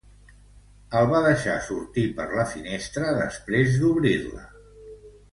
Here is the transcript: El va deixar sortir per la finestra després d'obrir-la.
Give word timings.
El 0.99 1.09
va 1.09 1.17
deixar 1.25 1.57
sortir 1.65 2.05
per 2.19 2.25
la 2.39 2.45
finestra 2.53 3.11
després 3.19 3.77
d'obrir-la. 3.83 4.47